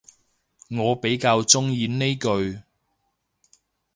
[0.71, 2.59] 我比較鍾意呢句